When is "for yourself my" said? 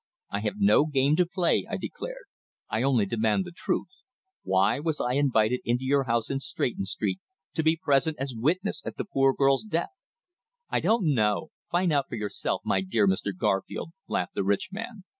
12.09-12.81